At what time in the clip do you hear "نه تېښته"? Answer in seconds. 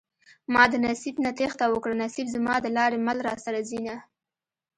1.25-1.65